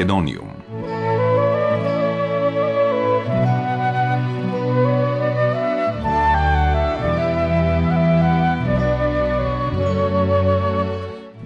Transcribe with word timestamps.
Macedonio. 0.00 0.49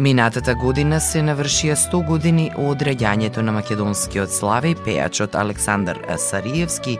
Минатата 0.00 0.54
година 0.56 0.96
се 1.04 1.20
навршија 1.20 1.74
100 1.76 1.98
години 2.08 2.46
од 2.56 2.80
раѓањето 2.86 3.42
на 3.44 3.52
македонскиот 3.52 4.32
славе 4.32 4.70
пејачот 4.72 5.34
Александар 5.36 5.98
Сариевски, 6.16 6.94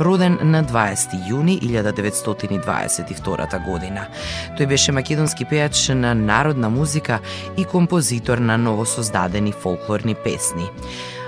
роден 0.00 0.38
на 0.40 0.62
20 0.64 1.18
јуни 1.28 1.58
1922 1.60 3.60
година. 3.66 4.06
Тој 4.56 4.70
беше 4.72 4.94
македонски 4.96 5.44
пејач 5.44 5.92
на 5.92 6.14
народна 6.14 6.72
музика 6.72 7.18
и 7.58 7.64
композитор 7.64 8.38
на 8.38 8.56
новосоздадени 8.56 9.52
фолклорни 9.52 10.14
песни. 10.14 10.64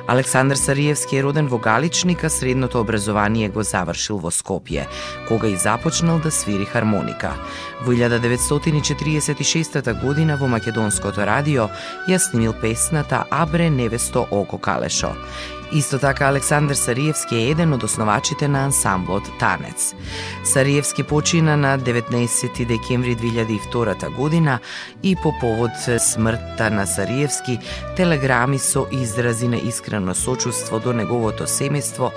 Александр 0.09 0.57
Сариевски 0.57 1.17
е 1.17 1.23
роден 1.23 1.49
во 1.49 1.59
Галичник, 1.59 2.25
а 2.25 2.31
средното 2.31 2.81
образование 2.81 3.49
го 3.49 3.63
завршил 3.63 4.17
во 4.17 4.31
Скопје, 4.33 4.87
кога 5.29 5.49
и 5.53 5.57
започнал 5.57 6.19
да 6.19 6.31
свири 6.31 6.65
хармоника. 6.65 7.35
Во 7.85 7.93
1946 7.93 10.01
година 10.01 10.37
во 10.41 10.49
Македонското 10.49 11.27
радио 11.29 11.69
ја 12.09 12.17
снимил 12.17 12.57
песната 12.57 13.25
Абре 13.31 13.71
невесто 13.71 14.27
око 14.31 14.59
калешо. 14.59 15.13
Исто 15.73 15.99
така 15.99 16.25
Александар 16.25 16.75
Сариевски 16.75 17.37
е 17.37 17.51
еден 17.51 17.73
од 17.73 17.83
основачите 17.83 18.49
на 18.49 18.65
ансамблот 18.65 19.23
Танец. 19.39 19.95
Сариевски 20.45 21.03
почина 21.03 21.57
на 21.57 21.79
19 21.79 22.67
декември 22.67 23.17
2002 23.17 24.15
година 24.15 24.59
и 25.03 25.17
по 25.17 25.35
повод 25.41 25.71
смртта 25.99 26.71
на 26.71 26.87
Сариевски 26.87 27.59
телеграми 27.97 28.59
со 28.59 28.87
изрази 28.93 29.49
на 29.49 29.57
искрено 29.57 30.15
сочувство 30.15 30.81
до 30.81 30.93
неговото 30.93 31.45
семејство 31.45 32.11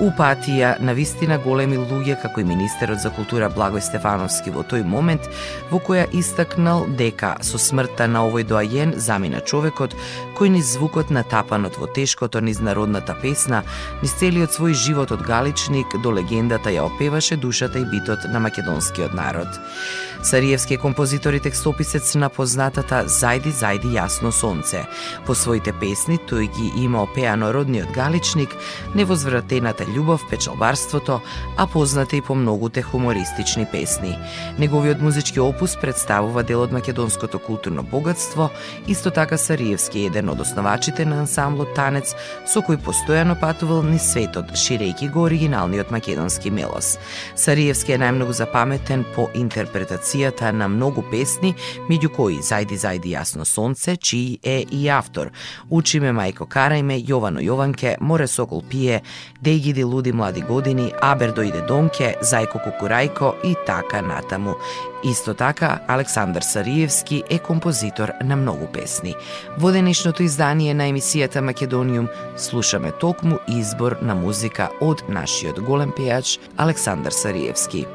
упатија 0.00 0.74
на 0.80 0.92
вистина 0.92 1.38
големи 1.40 1.78
луѓе 1.80 2.18
како 2.20 2.40
и 2.40 2.44
министерот 2.44 3.00
за 3.00 3.10
култура 3.16 3.48
Благој 3.52 3.80
Стефановски 3.80 4.52
во 4.52 4.64
тој 4.68 4.84
момент 4.84 5.28
во 5.70 5.80
која 5.80 6.04
истакнал 6.12 6.84
дека 6.98 7.36
со 7.40 7.58
смртта 7.58 8.08
на 8.08 8.26
овој 8.28 8.44
доајен 8.50 8.92
замина 9.00 9.40
човекот 9.40 9.96
кој 10.36 10.52
ни 10.52 10.62
звукот 10.62 11.10
на 11.10 11.22
тапанот 11.24 11.78
во 11.80 11.88
тешкото 11.88 12.42
низ 12.44 12.60
народната 12.60 13.16
песна, 13.22 13.62
низ 14.02 14.12
целиот 14.20 14.52
свој 14.52 14.76
живот 14.76 15.12
од 15.16 15.24
галичник 15.24 15.96
до 16.04 16.12
легендата 16.12 16.74
ја 16.74 16.84
опеваше 16.90 17.40
душата 17.40 17.80
и 17.80 17.88
битот 17.88 18.28
на 18.28 18.40
македонскиот 18.40 19.14
народ. 19.14 19.48
Сариевски 20.22 20.74
е 20.74 20.76
композитор 20.76 21.32
и 21.32 21.40
текстописец 21.40 22.14
на 22.14 22.28
познатата 22.28 23.04
Зајди, 23.06 23.52
зајди 23.54 23.94
јасно 23.94 24.32
сонце. 24.34 24.84
По 25.26 25.34
своите 25.34 25.72
песни 25.72 26.18
тој 26.18 26.48
ги 26.50 26.82
има 26.82 27.02
опеано 27.02 27.52
родниот 27.54 27.92
галичник, 27.94 28.50
невозвратената 28.94 29.85
љубов, 29.94 30.24
печалбарството, 30.30 31.20
а 31.56 31.66
позната 31.66 32.16
и 32.16 32.20
по 32.20 32.34
многуте 32.34 32.82
хумористични 32.82 33.66
песни. 33.72 34.18
Неговиот 34.58 35.00
музички 35.00 35.40
опус 35.40 35.76
представува 35.76 36.42
дел 36.42 36.62
од 36.62 36.72
македонското 36.72 37.38
културно 37.38 37.82
богатство, 37.82 38.50
исто 38.86 39.10
така 39.10 39.38
Сариевски 39.38 39.98
е 40.00 40.06
еден 40.06 40.28
од 40.28 40.40
основачите 40.40 41.04
на 41.04 41.20
ансамблот 41.22 41.74
Танец, 41.74 42.14
со 42.46 42.60
кој 42.60 42.80
постојано 42.82 43.38
патувал 43.40 43.82
ни 43.82 43.98
светот, 43.98 44.52
ширејќи 44.56 45.10
го 45.12 45.26
оригиналниот 45.28 45.90
македонски 45.90 46.50
мелос. 46.50 46.96
Сариевски 47.36 47.92
е 47.92 48.00
најмногу 48.02 48.32
запаметен 48.32 49.04
по 49.14 49.28
интерпретацијата 49.34 50.52
на 50.52 50.68
многу 50.68 51.04
песни, 51.10 51.54
меѓу 51.90 52.12
кои 52.16 52.40
Зајди, 52.42 52.76
зајди 52.78 53.14
јасно 53.14 53.44
сонце, 53.44 53.96
чиј 53.96 54.38
е 54.42 54.58
и 54.70 54.88
автор. 54.88 55.30
Учи 55.70 56.00
ме 56.00 56.12
мајко, 56.12 56.46
карајме, 56.46 56.98
Јовано 57.06 57.42
Јованке, 57.42 57.96
Море 58.00 58.26
Сокол 58.26 58.62
пие, 58.62 59.02
Дејги 59.42 59.75
иди 59.76 59.84
луди 59.84 60.12
млади 60.12 60.40
години, 60.40 60.92
Абер 61.02 61.32
дојде 61.36 61.60
Донке, 61.68 62.16
Зајко 62.22 62.60
Кукурајко 62.64 63.34
и 63.44 63.54
така 63.66 64.00
натаму. 64.02 64.54
Исто 65.04 65.34
така, 65.34 65.80
Александар 65.86 66.42
Сариевски 66.42 67.22
е 67.30 67.38
композитор 67.38 68.12
на 68.24 68.36
многу 68.36 68.66
песни. 68.72 69.14
Во 69.58 69.72
денешното 69.72 70.22
издание 70.22 70.74
на 70.74 70.88
емисијата 70.88 71.40
Македониум 71.40 72.08
слушаме 72.36 72.92
токму 72.92 73.38
избор 73.48 73.98
на 74.02 74.14
музика 74.14 74.70
од 74.80 75.04
нашиот 75.08 75.60
голем 75.60 75.92
пејач 75.92 76.38
Александар 76.56 77.12
Сариевски. 77.12 77.86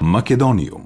Македониум 0.00 0.79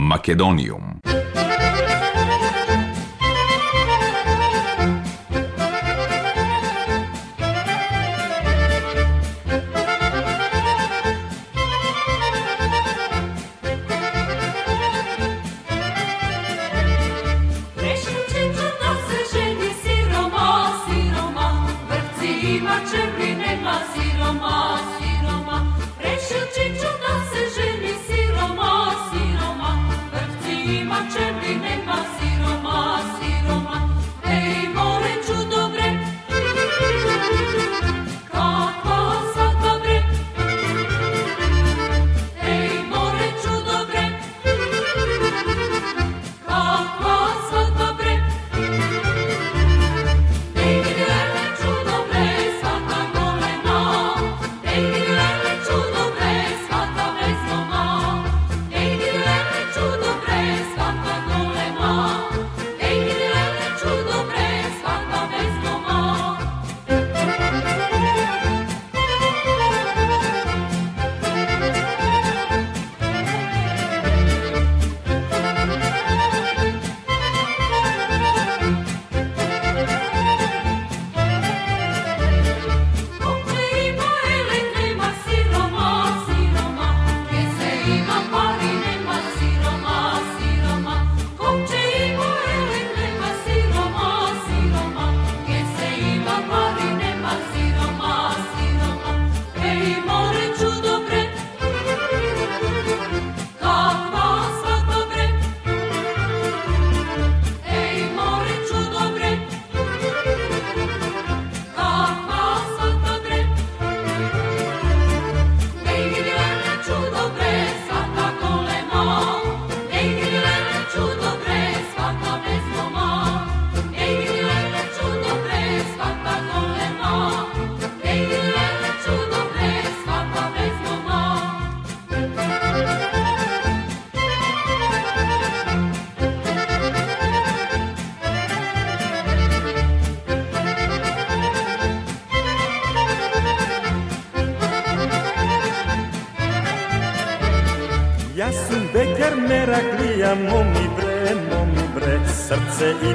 Македониум. 0.00 1.09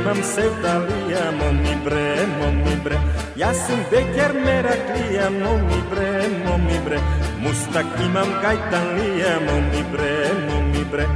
Imam 0.06 0.22
sevdalija, 0.22 1.32
momi 1.34 1.76
bre, 1.84 2.28
momi 2.40 2.76
bre. 2.84 2.98
Ja 3.36 3.54
sam 3.54 3.80
bekar 3.92 4.34
Meraklija, 4.34 5.30
momi 5.34 5.80
bre, 5.90 6.12
momi 6.46 6.78
bre. 6.86 7.00
Mustak 7.42 7.86
imam 8.06 8.30
gajtanlija, 8.44 9.40
momi 9.48 9.82
bre, 9.92 10.14
momi 10.50 10.86
bre 10.92 11.08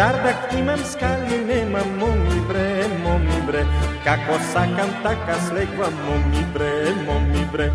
Чардак 0.00 0.52
имам 0.58 0.84
скали, 0.84 1.38
немам, 1.44 1.98
моми 1.98 2.40
бре, 2.48 2.86
моми 3.02 3.46
бре 3.46 3.64
Како 4.04 4.38
сакам, 4.52 4.90
така 5.02 5.40
слегвам, 5.48 5.94
моми 6.04 6.44
бре, 6.52 6.94
моми 7.06 7.44
бре 7.52 7.72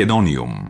Македониум. 0.00 0.69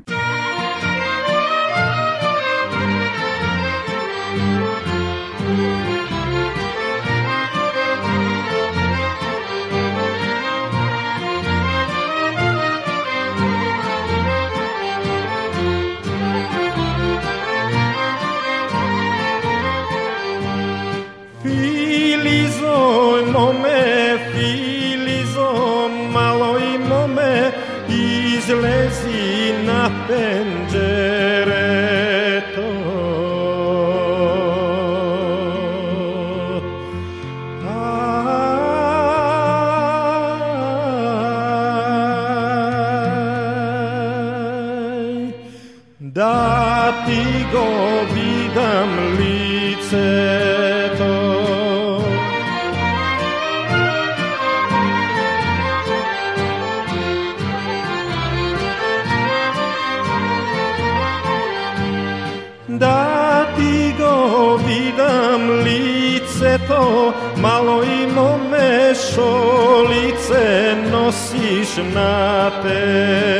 nothing 29.81 30.70
να 71.83 72.51
πέσει 72.63 73.40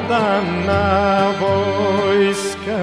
gaća 0.00 0.84
војска. 1.40 2.82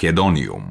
Македонијум. 0.03 0.62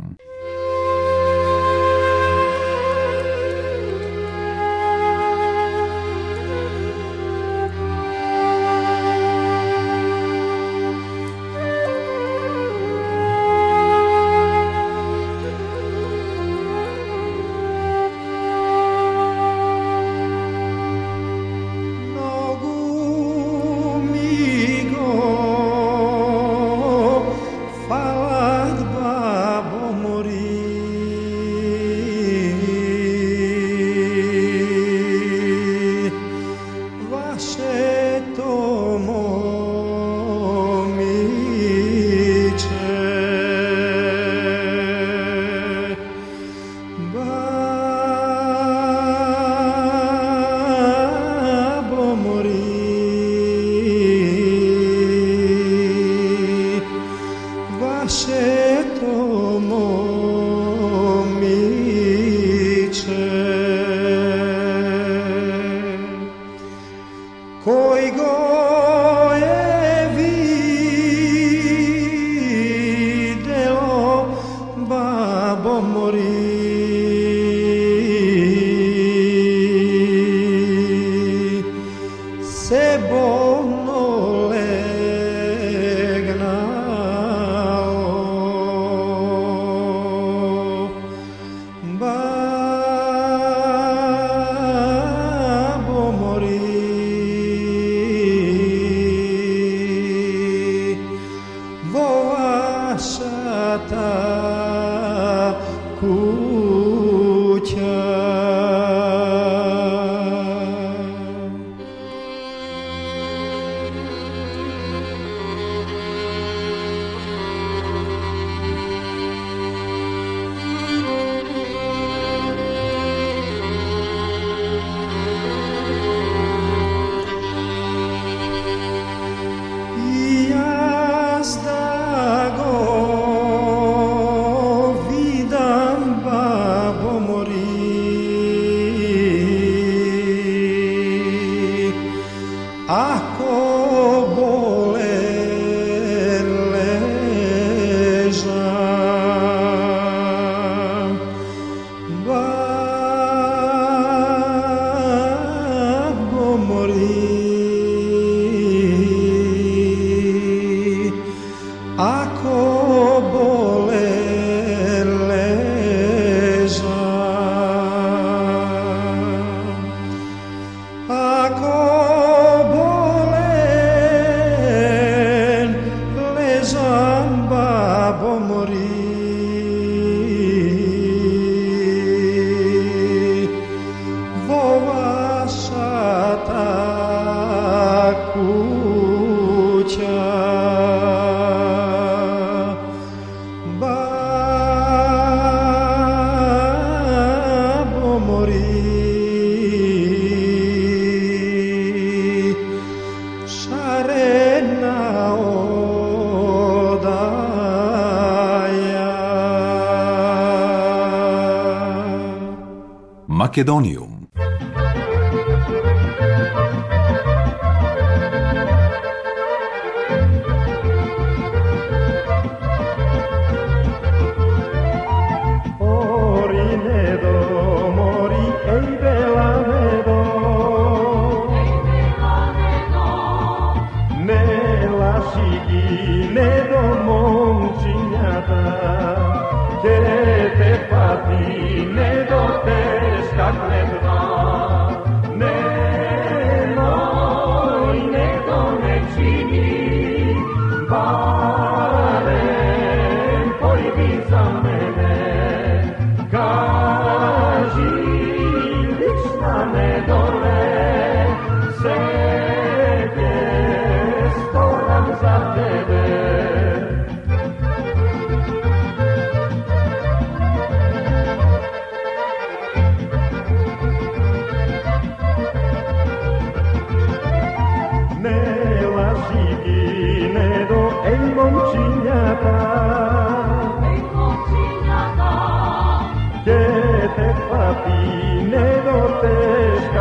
Македонијум. 213.51 214.10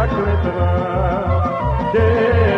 Македониум. 0.01 1.93
Македониум. 1.93 2.50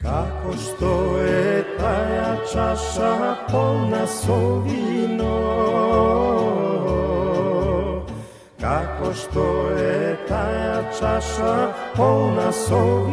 Како 0.00 0.56
што 0.56 0.92
е 1.20 1.64
таја 1.76 2.30
чаша 2.48 3.12
полна 3.52 4.06
со 4.06 4.40
вино 4.64 5.36
Како 8.56 9.12
што 9.12 9.46
е 9.76 10.16
таја 10.32 10.80
чаша 10.96 11.54
полна 11.92 12.48
со 12.52 13.08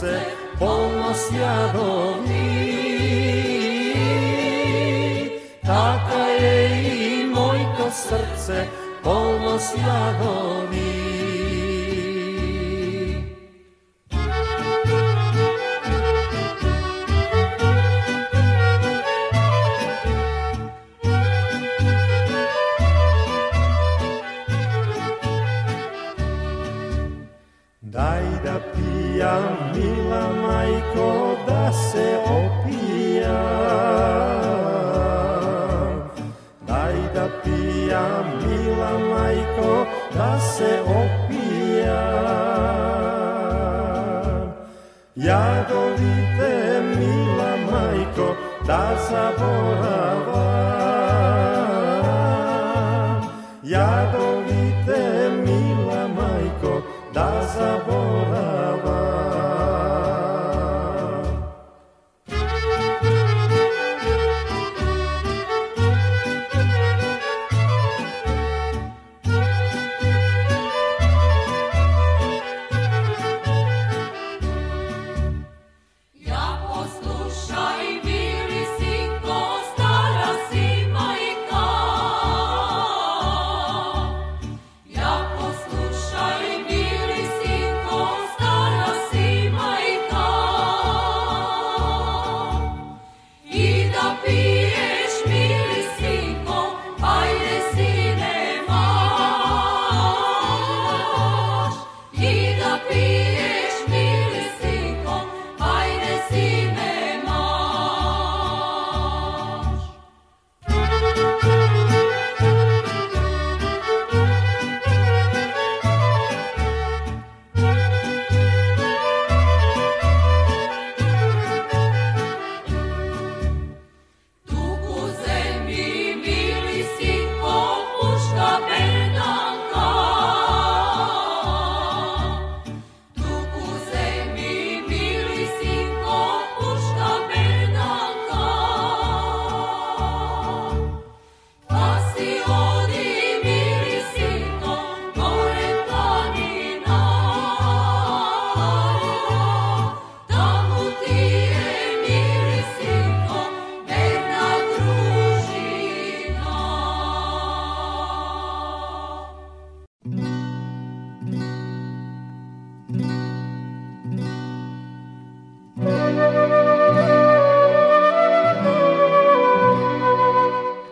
srce 0.00 0.20
polno 0.58 1.14
sjadovi. 1.14 2.26
Taka 5.66 6.26
je 6.40 6.82
i 6.86 7.26
mojto 7.26 7.90
srce 7.90 8.66
polno 9.04 9.58
sjadovi. 9.58 9.76
Јадовите, 10.66 10.89